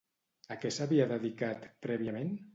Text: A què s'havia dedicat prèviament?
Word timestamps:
A 0.55 0.57
què 0.63 0.71
s'havia 0.77 1.07
dedicat 1.13 1.69
prèviament? 1.89 2.35